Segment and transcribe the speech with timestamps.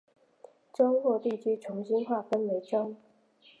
[0.73, 2.95] 州或地区重新划分为州。